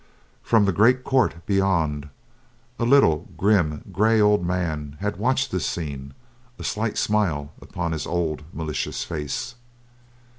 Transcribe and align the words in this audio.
From 0.41 0.65
the 0.65 0.71
Great 0.73 1.03
Court 1.03 1.45
beyond, 1.45 2.09
a 2.79 2.85
little, 2.85 3.29
grim, 3.37 3.83
gray, 3.91 4.19
old 4.19 4.43
man 4.43 4.97
had 4.99 5.17
watched 5.17 5.51
this 5.51 5.67
scene, 5.67 6.15
a 6.57 6.63
slight 6.63 6.97
smile 6.97 7.53
upon 7.61 7.91
his 7.91 8.07
old, 8.07 8.41
malicious 8.51 9.03
face. 9.03 9.53